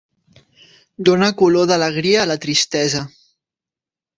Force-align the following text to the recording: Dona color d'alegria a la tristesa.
Dona 1.09 1.27
color 1.41 1.69
d'alegria 1.73 2.25
a 2.25 2.27
la 2.33 2.39
tristesa. 2.47 3.07